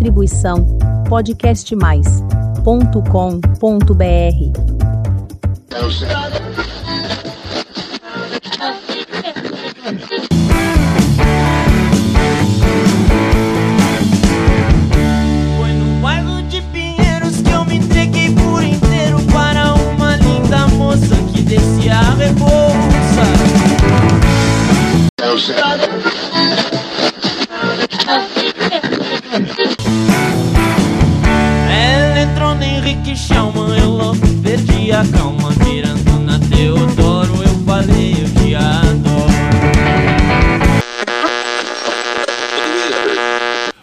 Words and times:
Distribuição 0.00 0.66
podcastmais.com.br. 1.10 2.64
Foi 15.58 15.72
no 15.74 16.00
bairro 16.00 16.42
de 16.44 16.62
Pinheiros 16.62 17.42
que 17.42 17.50
eu 17.50 17.66
me 17.66 17.76
entreguei 17.76 18.34
por 18.34 18.62
inteiro 18.62 19.20
para 19.30 19.74
uma 19.74 20.16
linda 20.16 20.66
moça 20.68 21.14
que. 21.30 21.40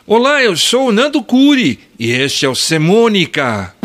Olá, 0.09 0.41
eu 0.41 0.55
sou 0.55 0.87
o 0.87 0.91
Nando 0.93 1.21
Curi 1.21 1.81
e 1.99 2.11
este 2.11 2.45
é 2.45 2.49
o 2.49 2.55
Semônica. 2.55 3.75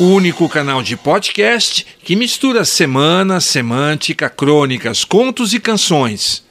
O 0.00 0.06
único 0.06 0.48
canal 0.48 0.82
de 0.82 0.96
podcast 0.96 1.86
que 2.02 2.16
mistura 2.16 2.64
semana, 2.64 3.40
semântica, 3.40 4.28
crônicas, 4.28 5.04
contos 5.04 5.54
e 5.54 5.60
canções. 5.60 6.42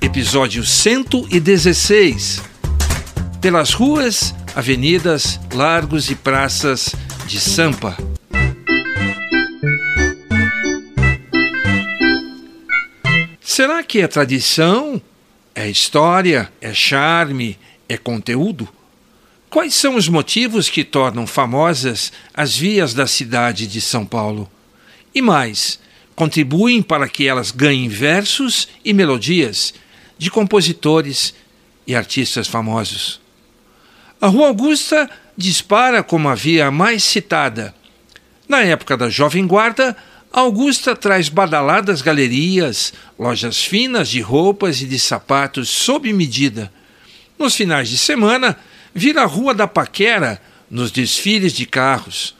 Episódio 0.00 0.64
116. 0.64 2.40
Pelas 3.40 3.72
ruas, 3.72 4.32
avenidas, 4.54 5.40
largos 5.52 6.08
e 6.08 6.14
praças 6.14 6.94
de 7.26 7.40
Sampa. 7.40 7.96
Será 13.58 13.82
que 13.82 14.00
é 14.00 14.06
tradição? 14.06 15.02
É 15.52 15.68
história? 15.68 16.48
É 16.60 16.72
charme? 16.72 17.58
É 17.88 17.96
conteúdo? 17.96 18.68
Quais 19.50 19.74
são 19.74 19.96
os 19.96 20.08
motivos 20.08 20.68
que 20.68 20.84
tornam 20.84 21.26
famosas 21.26 22.12
as 22.32 22.56
vias 22.56 22.94
da 22.94 23.04
cidade 23.04 23.66
de 23.66 23.80
São 23.80 24.06
Paulo? 24.06 24.48
E 25.12 25.20
mais, 25.20 25.80
contribuem 26.14 26.80
para 26.80 27.08
que 27.08 27.26
elas 27.26 27.50
ganhem 27.50 27.88
versos 27.88 28.68
e 28.84 28.92
melodias 28.92 29.74
de 30.16 30.30
compositores 30.30 31.34
e 31.84 31.96
artistas 31.96 32.46
famosos. 32.46 33.20
A 34.20 34.28
Rua 34.28 34.46
Augusta 34.46 35.10
dispara 35.36 36.04
como 36.04 36.28
a 36.28 36.36
via 36.36 36.70
mais 36.70 37.02
citada. 37.02 37.74
Na 38.48 38.62
época 38.62 38.96
da 38.96 39.10
Jovem 39.10 39.48
Guarda, 39.48 39.96
Augusta 40.32 40.94
traz 40.94 41.28
badaladas 41.28 42.00
galerias, 42.02 42.92
lojas 43.18 43.60
finas 43.62 44.08
de 44.10 44.20
roupas 44.20 44.80
e 44.82 44.86
de 44.86 44.98
sapatos 44.98 45.70
sob 45.70 46.12
medida. 46.12 46.70
Nos 47.38 47.56
finais 47.56 47.88
de 47.88 47.96
semana, 47.96 48.58
vira 48.94 49.22
a 49.22 49.26
Rua 49.26 49.54
da 49.54 49.66
Paquera 49.66 50.38
nos 50.70 50.90
desfiles 50.90 51.54
de 51.54 51.64
carros. 51.64 52.36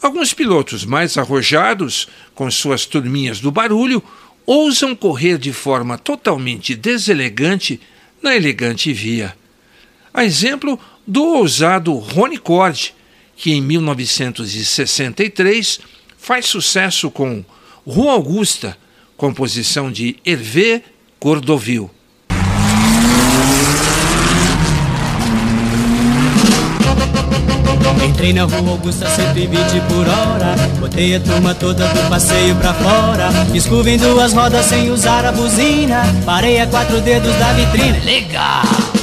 Alguns 0.00 0.32
pilotos 0.32 0.86
mais 0.86 1.18
arrojados, 1.18 2.08
com 2.34 2.50
suas 2.50 2.86
turminhas 2.86 3.40
do 3.40 3.50
barulho, 3.50 4.02
ousam 4.46 4.96
correr 4.96 5.36
de 5.36 5.52
forma 5.52 5.98
totalmente 5.98 6.74
deselegante 6.74 7.78
na 8.22 8.34
elegante 8.34 8.90
via. 8.92 9.36
A 10.14 10.24
exemplo 10.24 10.80
do 11.06 11.22
ousado 11.22 11.92
Rony 11.94 12.38
Cord, 12.38 12.94
que 13.36 13.52
em 13.52 13.60
1963 13.60 15.97
faz 16.18 16.46
sucesso 16.46 17.10
com 17.10 17.42
Rua 17.86 18.12
Augusta, 18.12 18.76
composição 19.16 19.90
de 19.90 20.16
Hervé 20.26 20.82
Cordovil. 21.18 21.90
Entrei 28.04 28.32
na 28.32 28.44
rua 28.44 28.72
Augusta 28.72 29.08
120 29.08 29.80
por 29.88 30.08
hora 30.08 30.56
Botei 30.80 31.14
a 31.14 31.20
turma 31.20 31.54
toda 31.54 31.86
do 31.86 32.08
passeio 32.08 32.56
pra 32.56 32.74
fora 32.74 33.28
Escova 33.54 33.90
em 33.90 33.96
duas 33.96 34.32
rodas 34.32 34.66
sem 34.66 34.90
usar 34.90 35.24
a 35.24 35.30
buzina 35.30 36.02
Parei 36.24 36.60
a 36.60 36.66
quatro 36.66 37.00
dedos 37.00 37.34
da 37.36 37.52
vitrine 37.52 38.00
Legal! 38.00 38.62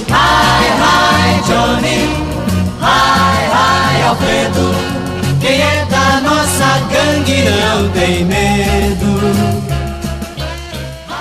Hi, 0.10 0.68
hi, 0.82 1.42
Johnny 1.48 2.10
Hi, 2.82 4.00
hi, 4.00 4.02
Alfredo 4.04 5.05
Quem 5.46 5.62
é 5.62 5.86
da 5.86 6.22
nossa 6.22 6.80
gangue 6.88 7.44
não 7.44 7.92
tem 7.92 8.26
medo 8.26 9.06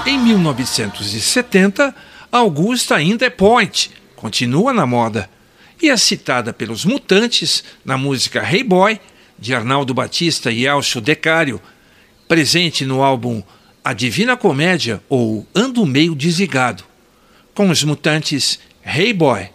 Em 0.06 0.18
1970, 0.18 1.94
Augusta 2.32 2.96
ainda 2.96 3.26
é 3.26 3.28
point, 3.28 3.90
continua 4.16 4.72
na 4.72 4.86
moda 4.86 5.28
e 5.82 5.90
é 5.90 5.96
citada 5.98 6.54
pelos 6.54 6.86
Mutantes 6.86 7.62
na 7.84 7.98
música 7.98 8.42
Hey 8.42 8.64
Boy, 8.64 8.98
de 9.38 9.54
Arnaldo 9.54 9.92
Batista 9.92 10.50
e 10.50 10.64
Elcio 10.64 11.02
Decário, 11.02 11.60
presente 12.26 12.86
no 12.86 13.02
álbum 13.02 13.42
A 13.84 13.92
Divina 13.92 14.38
Comédia 14.38 15.02
ou 15.06 15.46
Ando 15.54 15.84
Meio 15.84 16.14
Desligado. 16.14 16.82
Com 17.54 17.68
os 17.68 17.84
Mutantes, 17.84 18.58
Hey 18.82 19.12
Boy. 19.12 19.53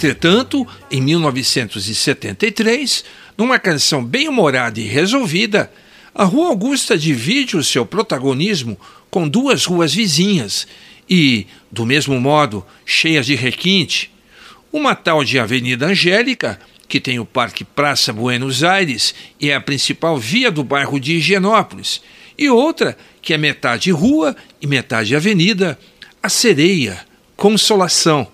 Entretanto, 0.00 0.66
em 0.90 0.98
1973, 1.02 3.04
numa 3.36 3.58
canção 3.58 4.02
bem 4.02 4.28
humorada 4.28 4.80
e 4.80 4.84
resolvida, 4.84 5.70
a 6.14 6.24
Rua 6.24 6.48
Augusta 6.48 6.96
divide 6.96 7.54
o 7.54 7.62
seu 7.62 7.84
protagonismo 7.84 8.80
com 9.10 9.28
duas 9.28 9.66
ruas 9.66 9.92
vizinhas 9.92 10.66
e, 11.08 11.46
do 11.70 11.84
mesmo 11.84 12.18
modo, 12.18 12.64
cheias 12.86 13.26
de 13.26 13.34
requinte. 13.34 14.10
Uma 14.72 14.94
tal 14.94 15.22
de 15.22 15.38
Avenida 15.38 15.88
Angélica, 15.88 16.58
que 16.88 16.98
tem 16.98 17.18
o 17.18 17.26
Parque 17.26 17.62
Praça 17.62 18.10
Buenos 18.10 18.64
Aires 18.64 19.14
e 19.38 19.50
é 19.50 19.54
a 19.54 19.60
principal 19.60 20.16
via 20.16 20.50
do 20.50 20.64
bairro 20.64 20.98
de 20.98 21.16
Higienópolis, 21.16 22.00
e 22.38 22.48
outra 22.48 22.96
que 23.20 23.34
é 23.34 23.36
metade 23.36 23.90
rua 23.90 24.34
e 24.62 24.66
metade 24.66 25.14
avenida, 25.14 25.78
a 26.22 26.30
Sereia, 26.30 27.04
Consolação, 27.36 28.26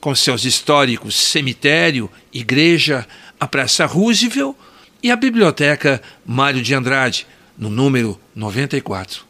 com 0.00 0.14
seus 0.14 0.44
históricos 0.44 1.16
cemitério, 1.16 2.10
igreja, 2.32 3.06
a 3.38 3.46
Praça 3.46 3.86
Roosevelt 3.86 4.54
e 5.02 5.10
a 5.10 5.16
Biblioteca 5.16 6.02
Mário 6.24 6.62
de 6.62 6.74
Andrade, 6.74 7.26
no 7.56 7.68
número 7.68 8.18
94. 8.34 9.24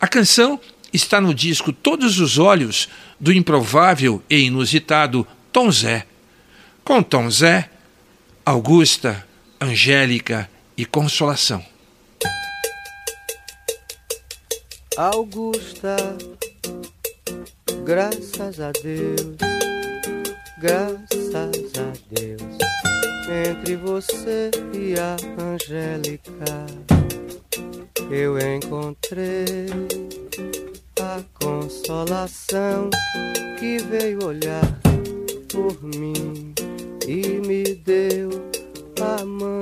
A 0.00 0.06
canção 0.06 0.60
está 0.92 1.20
no 1.20 1.34
disco 1.34 1.72
Todos 1.72 2.20
os 2.20 2.38
Olhos 2.38 2.88
do 3.18 3.32
improvável 3.32 4.22
e 4.28 4.40
inusitado 4.40 5.26
Tom 5.50 5.70
Zé. 5.70 6.06
Com 6.84 7.02
Tom 7.02 7.30
Zé, 7.30 7.70
Augusta, 8.44 9.26
Angélica 9.60 10.50
e 10.76 10.84
Consolação. 10.84 11.64
Augusta, 14.96 15.96
graças 17.84 18.60
a 18.60 18.70
Deus, 18.70 19.53
graças 20.58 21.72
a 21.76 21.92
Deus, 22.10 22.58
entre 23.28 23.76
você 23.76 24.50
e 24.72 24.94
a 24.98 25.16
Angélica, 25.42 26.66
eu 28.10 28.38
encontrei 28.38 29.66
a 31.00 31.20
consolação 31.42 32.90
que 33.58 33.78
veio 33.78 34.24
olhar 34.26 34.80
por 35.52 35.82
mim 35.82 36.54
e 37.06 37.40
me 37.46 37.74
deu 37.76 38.30
a 39.00 39.24
mão. 39.24 39.60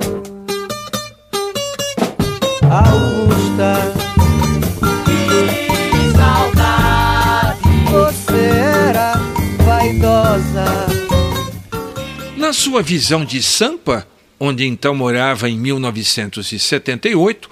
Sua 12.73 12.81
visão 12.81 13.23
de 13.23 13.39
Sampa, 13.43 14.07
onde 14.39 14.65
então 14.65 14.95
morava 14.95 15.47
em 15.47 15.55
1978, 15.59 17.47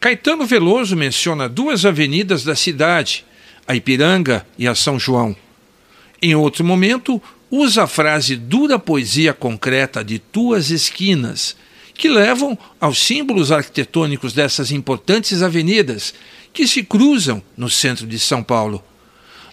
Caetano 0.00 0.44
Veloso 0.44 0.96
menciona 0.96 1.48
duas 1.48 1.84
avenidas 1.84 2.42
da 2.42 2.56
cidade, 2.56 3.24
a 3.68 3.76
Ipiranga 3.76 4.44
e 4.58 4.66
a 4.66 4.74
São 4.74 4.98
João. 4.98 5.36
Em 6.20 6.34
outro 6.34 6.64
momento, 6.64 7.22
usa 7.48 7.84
a 7.84 7.86
frase 7.86 8.34
dura 8.34 8.76
poesia 8.76 9.32
concreta 9.32 10.02
de 10.02 10.18
tuas 10.18 10.70
esquinas, 10.70 11.54
que 11.94 12.08
levam 12.08 12.58
aos 12.80 12.98
símbolos 12.98 13.52
arquitetônicos 13.52 14.32
dessas 14.32 14.72
importantes 14.72 15.40
avenidas 15.40 16.12
que 16.52 16.66
se 16.66 16.82
cruzam 16.82 17.40
no 17.56 17.70
centro 17.70 18.08
de 18.08 18.18
São 18.18 18.42
Paulo. 18.42 18.82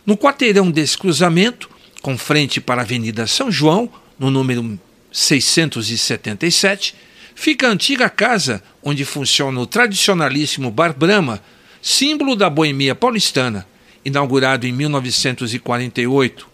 No 0.03 0.17
quarteirão 0.17 0.71
desse 0.71 0.97
cruzamento, 0.97 1.69
com 2.01 2.17
frente 2.17 2.59
para 2.59 2.81
a 2.81 2.83
Avenida 2.83 3.27
São 3.27 3.51
João, 3.51 3.87
no 4.17 4.31
número 4.31 4.79
677, 5.11 6.95
fica 7.35 7.67
a 7.67 7.71
antiga 7.71 8.09
casa 8.09 8.63
onde 8.81 9.03
funciona 9.03 9.59
o 9.59 9.65
tradicionalíssimo 9.65 10.71
Bar 10.71 10.97
Brahma, 10.97 11.41
símbolo 11.81 12.35
da 12.35 12.49
boemia 12.49 12.95
paulistana, 12.95 13.67
inaugurado 14.05 14.65
em 14.65 14.71
1948. 14.71 16.47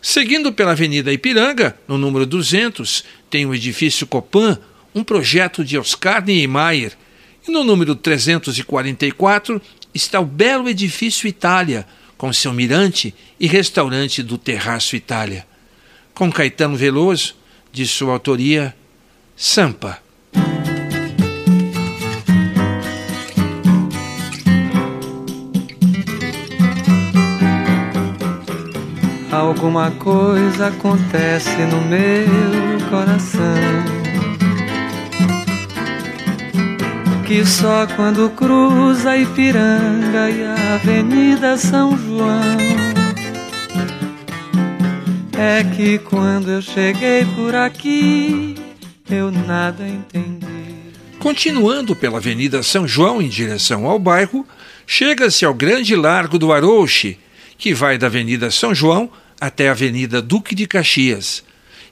Seguindo 0.00 0.52
pela 0.52 0.72
Avenida 0.72 1.12
Ipiranga, 1.12 1.76
no 1.86 1.96
número 1.96 2.26
200, 2.26 3.04
tem 3.30 3.46
o 3.46 3.54
edifício 3.54 4.06
Copan, 4.06 4.58
um 4.92 5.04
projeto 5.04 5.64
de 5.64 5.78
Oscar 5.78 6.24
Niemeyer. 6.24 6.92
E 7.46 7.50
no 7.50 7.62
número 7.62 7.94
344 7.94 9.62
está 9.94 10.18
o 10.18 10.26
belo 10.26 10.68
edifício 10.68 11.28
Itália, 11.28 11.86
com 12.16 12.32
seu 12.32 12.52
mirante 12.52 13.14
e 13.38 13.46
restaurante 13.46 14.22
do 14.22 14.36
Terraço 14.36 14.96
Itália. 14.96 15.46
Com 16.14 16.32
Caetano 16.32 16.76
Veloso, 16.76 17.36
de 17.72 17.86
sua 17.86 18.12
autoria, 18.12 18.74
Sampa. 19.34 19.98
Alguma 29.32 29.90
coisa 29.92 30.66
acontece 30.66 31.56
no 31.62 31.80
meu 31.80 32.90
coração. 32.90 33.40
Que 37.26 37.46
só 37.46 37.86
quando 37.96 38.28
cruza 38.30 39.16
Ipiranga 39.16 40.30
e 40.30 40.44
a 40.44 40.74
Avenida 40.74 41.56
São 41.56 41.96
João 41.96 43.01
é 45.42 45.64
que 45.64 45.98
quando 45.98 46.52
eu 46.52 46.62
cheguei 46.62 47.24
por 47.34 47.52
aqui 47.52 48.54
eu 49.10 49.28
nada 49.32 49.86
entendi. 49.86 50.46
Continuando 51.18 51.96
pela 51.96 52.18
Avenida 52.18 52.62
São 52.62 52.86
João 52.86 53.20
em 53.20 53.28
direção 53.28 53.84
ao 53.86 53.98
bairro, 53.98 54.46
chega-se 54.86 55.44
ao 55.44 55.52
Grande 55.52 55.96
Largo 55.96 56.38
do 56.38 56.52
Arouche, 56.52 57.18
que 57.58 57.74
vai 57.74 57.98
da 57.98 58.06
Avenida 58.06 58.52
São 58.52 58.72
João 58.72 59.10
até 59.40 59.68
a 59.68 59.72
Avenida 59.72 60.22
Duque 60.22 60.54
de 60.54 60.66
Caxias 60.66 61.42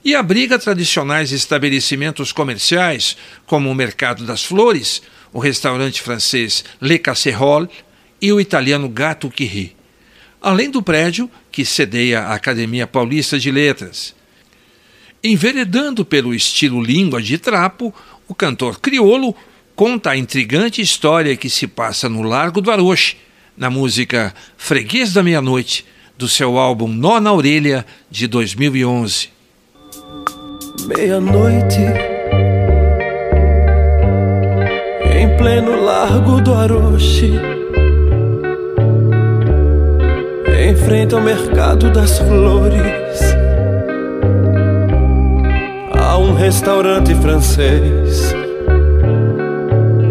e 0.03 0.15
abriga 0.15 0.57
tradicionais 0.57 1.33
estabelecimentos 1.33 2.31
comerciais 2.31 3.17
como 3.45 3.69
o 3.69 3.75
Mercado 3.75 4.25
das 4.25 4.43
Flores, 4.45 5.01
o 5.33 5.39
restaurante 5.39 6.01
francês 6.01 6.63
Le 6.81 6.97
Casserole 6.97 7.67
e 8.21 8.31
o 8.31 8.39
italiano 8.39 8.87
Gato 8.87 9.29
que 9.29 9.43
Ri, 9.43 9.75
além 10.41 10.71
do 10.71 10.81
prédio 10.81 11.29
que 11.51 11.63
cedeia 11.63 12.21
a 12.21 12.33
Academia 12.33 12.87
Paulista 12.87 13.37
de 13.37 13.51
Letras. 13.51 14.15
Enveredando 15.23 16.03
pelo 16.03 16.33
estilo 16.33 16.81
língua 16.81 17.21
de 17.21 17.37
trapo, 17.37 17.93
o 18.27 18.33
cantor 18.33 18.79
criolo 18.79 19.35
conta 19.75 20.11
a 20.11 20.17
intrigante 20.17 20.81
história 20.81 21.35
que 21.35 21.49
se 21.49 21.67
passa 21.67 22.09
no 22.09 22.23
Largo 22.23 22.59
do 22.59 22.71
Aroche, 22.71 23.17
na 23.55 23.69
música 23.69 24.33
Freguês 24.57 25.13
da 25.13 25.21
Meia-Noite, 25.21 25.85
do 26.17 26.27
seu 26.27 26.57
álbum 26.57 26.87
Nó 26.87 27.19
na 27.19 27.31
Orelha, 27.31 27.85
de 28.09 28.27
2011. 28.27 29.29
Meia-noite, 30.87 31.79
em 35.15 35.37
pleno 35.37 35.83
largo 35.83 36.41
do 36.41 36.53
Aroche, 36.53 37.50
frente 40.91 41.15
ao 41.15 41.21
mercado 41.21 41.89
das 41.89 42.19
flores, 42.19 43.21
há 45.97 46.17
um 46.17 46.33
restaurante 46.33 47.15
francês. 47.15 48.33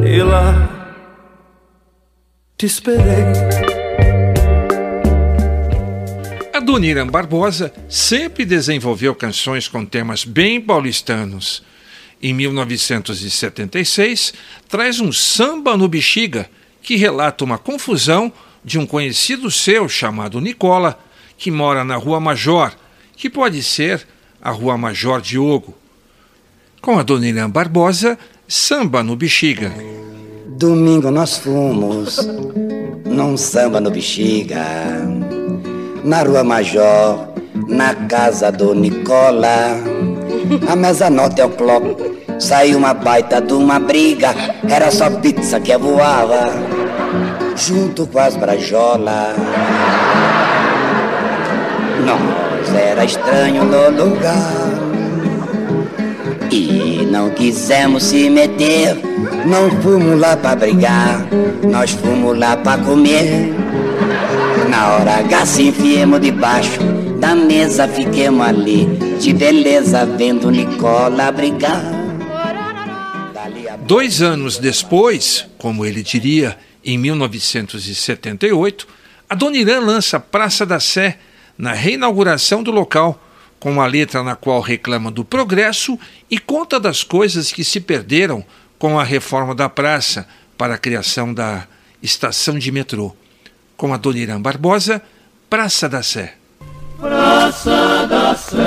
E 0.03 0.23
lá 0.23 0.97
te 2.57 2.65
esperei. 2.65 3.27
Adoniran 6.55 7.09
Barbosa 7.09 7.71
sempre 7.87 8.47
desenvolveu 8.47 9.15
canções 9.15 9.69
com 9.69 9.85
temas 9.85 10.25
bem 10.25 10.63
paulistanos. 10.63 11.63
Em 12.23 12.33
1976, 12.33 14.33
traz 14.67 14.99
um 14.99 15.13
samba 15.13 15.77
no 15.77 15.87
bexiga, 15.87 16.49
que 16.81 16.97
relata 16.97 17.45
uma 17.45 17.59
confusão 17.59 18.33
de 18.65 18.79
um 18.79 18.87
conhecido 18.87 19.51
seu 19.51 19.89
chamado 19.89 20.41
Nicola, 20.41 20.99
que 21.37 21.51
mora 21.51 21.85
na 21.85 21.97
Rua 21.97 22.21
Major, 22.21 22.73
que 23.17 23.31
pode 23.31 23.63
ser 23.63 24.07
a 24.41 24.51
Rua 24.51 24.77
Major 24.77 25.21
Diogo. 25.21 25.75
Com 26.81 26.99
Adoniran 26.99 27.51
Barbosa, 27.51 28.19
samba 28.47 29.03
no 29.03 29.17
bexiga. 29.17 29.73
Domingo 30.47 31.11
nós 31.11 31.39
fomos 31.39 32.19
num 33.07 33.37
samba 33.37 33.81
no 33.81 33.91
bexiga 33.91 34.65
na 36.05 36.23
Rua 36.23 36.43
Major, 36.43 37.29
na 37.69 37.95
casa 37.95 38.51
do 38.51 38.75
Nicola. 38.75 39.77
A 40.69 40.77
mesa 40.77 41.11
nota 41.11 41.43
é 41.43 41.45
o 41.45 41.51
clock, 41.51 41.97
saiu 42.39 42.79
uma 42.79 42.95
baita 42.95 43.41
de 43.41 43.53
uma 43.53 43.79
briga, 43.79 44.35
era 44.69 44.91
só 44.91 45.11
pizza 45.11 45.61
que 45.61 45.77
voava, 45.77 46.47
junto 47.67 48.07
com 48.07 48.19
as 48.19 48.37
brajolas. 48.37 49.37
Nós 52.05 52.75
era 52.75 53.05
estranho 53.05 53.65
no 53.65 54.05
lugar 54.05 54.71
e 56.51 57.07
não 57.11 57.31
quisemos 57.31 58.05
se 58.05 58.31
meter. 58.31 58.97
Não 59.47 59.71
fomos 59.83 60.19
lá 60.19 60.37
pra 60.37 60.57
brigar, 60.57 61.27
nós 61.63 61.91
fomos 61.91 62.39
lá 62.39 62.57
pra 62.57 62.79
comer. 62.79 63.55
Na 64.69 64.95
hora 64.95 65.17
H 65.19 65.47
se 65.47 65.69
enfiemos 65.69 66.21
debaixo 66.21 66.81
da 67.19 67.35
mesa, 67.35 67.87
fiquemos 67.87 68.47
ali, 68.47 68.87
de 69.21 69.33
beleza, 69.35 70.07
vendo 70.07 70.51
Nicola 70.51 71.31
brigar. 71.31 72.01
Dois 73.81 74.23
anos 74.23 74.57
depois, 74.57 75.47
como 75.59 75.85
ele 75.85 76.03
diria, 76.03 76.57
em 76.85 76.99
1978, 76.99 78.87
a 79.29 79.35
Dona 79.35 79.57
Irã 79.57 79.81
lança 79.81 80.19
Praça 80.19 80.65
da 80.65 80.81
Sé 80.81 81.19
na 81.57 81.73
reinauguração 81.73 82.63
do 82.63 82.71
local, 82.71 83.23
com 83.59 83.71
uma 83.71 83.87
letra 83.87 84.23
na 84.23 84.35
qual 84.35 84.61
reclama 84.61 85.11
do 85.11 85.25
progresso 85.25 85.99
e 86.31 86.39
conta 86.39 86.81
das 86.81 87.05
coisas 87.05 87.53
que 87.53 87.63
se 87.63 87.81
perderam 87.81 88.45
com 88.79 88.99
a 88.99 89.05
reforma 89.05 89.55
da 89.55 89.69
praça 89.69 90.27
para 90.57 90.75
a 90.75 90.79
criação 90.79 91.35
da 91.35 91.67
estação 92.03 92.59
de 92.59 92.73
metrô. 92.73 93.15
Com 93.77 93.93
a 93.93 93.99
Dona 93.99 94.19
Irã 94.19 94.41
Barbosa, 94.41 95.03
Praça 95.51 95.89
da 95.89 96.03
Sé. 96.03 96.35
Praça 96.99 98.07
da 98.07 98.35
Sé, 98.35 98.59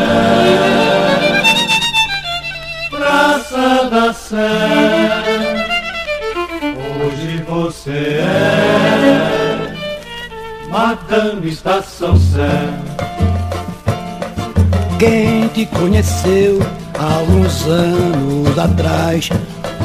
Praça 2.90 3.90
da 3.90 4.14
Sé, 4.14 5.23
você 7.74 8.20
é 8.20 9.74
Madame 10.70 11.50
Estação 11.50 12.16
Sé. 12.16 12.70
Quem 15.00 15.48
te 15.50 15.66
conheceu 15.66 16.60
há 16.98 17.20
uns 17.24 17.66
anos 17.66 18.58
atrás, 18.58 19.30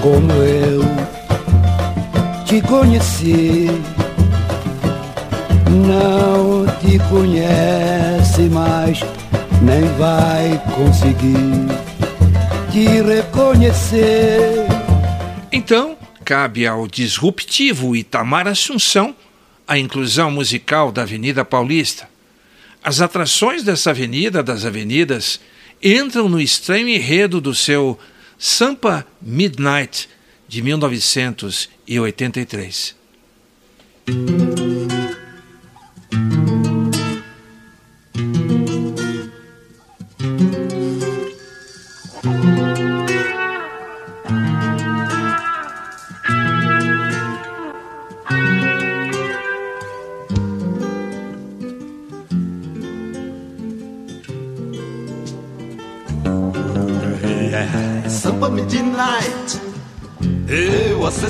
como 0.03 0.33
eu 0.33 0.83
te 2.45 2.61
conheci 2.63 3.71
não 5.69 6.67
te 6.81 6.99
conhece 7.11 8.43
mais, 8.43 9.01
nem 9.63 9.85
vai 9.99 10.61
conseguir 10.75 11.67
te 12.71 13.03
reconhecer. 13.03 14.67
Então, 15.53 15.98
cabe 16.29 16.67
ao 16.67 16.87
disruptivo 16.87 17.97
Itamar 17.97 18.47
Assunção 18.47 19.17
a 19.67 19.79
inclusão 19.79 20.31
musical 20.31 20.93
da 20.93 21.01
Avenida 21.01 21.43
Paulista. 21.43 22.07
As 22.85 23.01
atrações 23.01 23.63
dessa 23.63 23.93
avenida 23.93 24.43
das 24.43 24.67
avenidas 24.67 25.41
entram 25.83 26.29
no 26.29 26.39
estranho 26.39 26.87
enredo 26.87 27.41
do 27.41 27.55
seu 27.55 27.99
Sampa 28.39 29.07
Midnight 29.23 30.07
de 30.47 30.61
1983. 30.61 32.95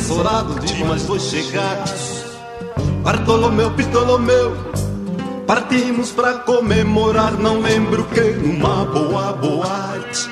Eu 0.09 0.15
assessorado 0.15 0.59
de 0.61 0.85
mais 0.85 1.03
dois 1.03 1.23
chegados 1.23 2.25
Bartolomeu, 3.03 3.71
Ptolomeu 3.73 4.57
Partimos 5.47 6.11
pra 6.13 6.35
comemorar 6.39 7.39
Não 7.39 7.61
lembro 7.61 8.05
que 8.07 8.21
numa 8.21 8.87
boa 8.87 9.35
boate 9.35 10.31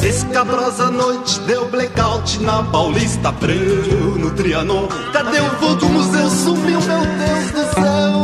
Escabrosa 0.00 0.92
noite 0.92 1.40
deu 1.40 1.68
blackout 1.68 2.40
na 2.40 2.62
Paulista 2.62 3.28
Abreu 3.28 4.16
no 4.16 4.30
Trianon. 4.30 4.88
Cadê 5.12 5.40
o 5.40 5.50
voo 5.58 5.76
do 5.76 5.88
museu? 5.90 6.30
Sumiu, 6.30 6.80
meu 6.80 7.00
Deus 7.00 7.50
do 7.50 7.74
céu. 7.74 8.14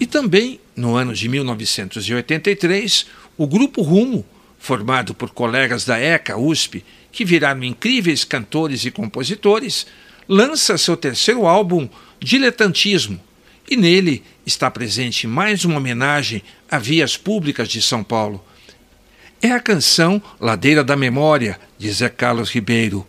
E 0.00 0.06
também, 0.06 0.58
no 0.74 0.96
ano 0.96 1.12
de 1.12 1.28
1983, 1.28 3.06
o 3.36 3.46
Grupo 3.46 3.82
Rumo, 3.82 4.24
formado 4.58 5.14
por 5.14 5.28
colegas 5.30 5.84
da 5.84 6.00
ECA 6.00 6.38
USP, 6.38 6.82
que 7.14 7.24
viraram 7.24 7.62
incríveis 7.62 8.24
cantores 8.24 8.84
e 8.84 8.90
compositores, 8.90 9.86
lança 10.28 10.76
seu 10.76 10.96
terceiro 10.96 11.46
álbum, 11.46 11.88
Diletantismo, 12.18 13.20
e 13.70 13.76
nele 13.76 14.22
está 14.44 14.68
presente 14.68 15.26
mais 15.26 15.64
uma 15.64 15.76
homenagem 15.76 16.42
a 16.68 16.76
vias 16.76 17.16
públicas 17.16 17.68
de 17.68 17.80
São 17.80 18.02
Paulo. 18.02 18.44
É 19.40 19.52
a 19.52 19.60
canção 19.60 20.20
Ladeira 20.40 20.82
da 20.82 20.96
Memória, 20.96 21.60
de 21.78 21.88
Zé 21.92 22.08
Carlos 22.08 22.50
Ribeiro. 22.50 23.06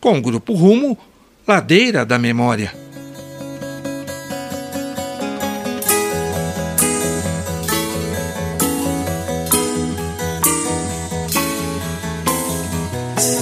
Com 0.00 0.18
o 0.18 0.22
Grupo 0.22 0.52
Rumo, 0.52 0.98
Ladeira 1.46 2.04
da 2.04 2.18
Memória. 2.18 2.89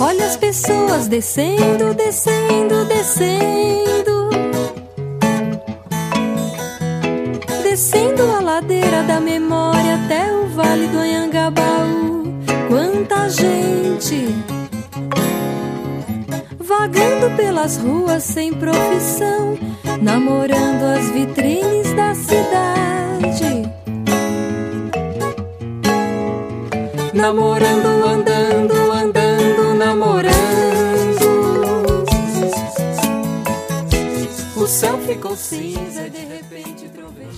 Olha 0.00 0.26
as 0.26 0.36
pessoas 0.36 1.08
descendo, 1.08 1.92
descendo, 1.94 2.84
descendo. 2.84 4.30
Descendo 7.62 8.22
a 8.30 8.40
ladeira 8.40 9.02
da 9.02 9.20
memória 9.20 9.96
até 9.96 10.32
o 10.32 10.48
vale 10.48 10.86
do 10.88 10.98
Anhangabaú. 10.98 12.34
Quanta 12.68 13.28
gente 13.28 14.34
vagando 16.60 17.34
pelas 17.36 17.76
ruas 17.78 18.22
sem 18.22 18.52
profissão, 18.52 19.58
namorando 20.00 20.84
as 20.96 21.10
vitrines 21.10 21.92
da 21.94 22.14
cidade. 22.14 23.68
Namorando, 27.12 27.87
cinza 35.38 36.06
e 36.06 36.10
de 36.10 36.18
repente 36.18 36.88
trovejou. 36.88 37.30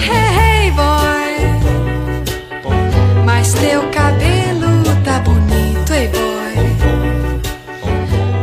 Hey, 0.00 0.64
hey, 0.64 0.70
boy. 0.70 1.36
Mas 3.24 3.52
teu 3.52 3.82
cabelo 3.90 4.82
tá 5.04 5.20
bonito, 5.20 5.92
hey, 5.92 6.08
boy. 6.08 6.54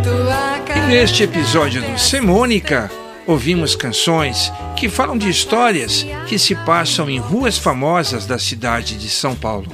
Tua 0.04 0.60
E 0.78 0.88
neste 0.88 1.24
episódio 1.24 1.82
do 1.82 1.98
Semônica, 1.98 2.92
ouvimos 3.26 3.76
canções 3.76 4.54
que 4.76 4.88
falam 4.88 5.18
de 5.18 5.28
histórias 5.30 6.06
que 6.28 6.38
se 6.38 6.54
passam 6.54 7.10
em 7.10 7.18
ruas 7.18 7.58
famosas 7.58 8.28
da 8.28 8.38
cidade 8.38 8.98
de 8.98 9.10
São 9.10 9.34
Paulo. 9.36 9.72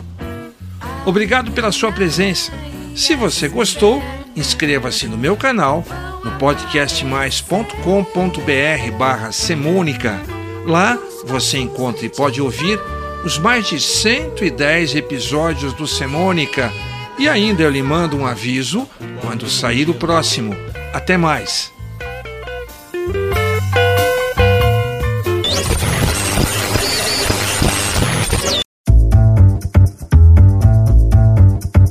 Obrigado 1.05 1.51
pela 1.51 1.73
sua 1.73 1.91
presença. 1.91 2.53
Se 2.95 3.13
você 3.13 3.49
gostou, 3.49 4.01
inscreva-se 4.35 5.05
no 5.05 5.17
meu 5.17 5.35
canal 5.35 5.83
no 6.23 6.31
podcastmais.com.br 6.37 8.97
barra 8.97 9.31
Semônica. 9.31 10.21
Lá 10.65 10.97
você 11.25 11.57
encontra 11.57 12.05
e 12.05 12.09
pode 12.09 12.41
ouvir 12.41 12.79
os 13.23 13.37
mais 13.37 13.67
de 13.67 13.79
110 13.79 14.95
episódios 14.95 15.73
do 15.73 15.87
Semônica 15.87 16.71
e 17.17 17.27
ainda 17.27 17.63
eu 17.63 17.69
lhe 17.69 17.81
mando 17.81 18.17
um 18.17 18.25
aviso 18.25 18.87
quando 19.21 19.49
sair 19.49 19.89
o 19.89 19.93
próximo. 19.93 20.53
Até 20.93 21.17
mais! 21.17 21.71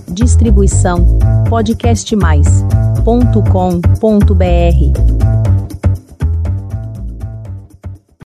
Distribuição 0.08 1.18
podcastmais.com.br 3.04 5.11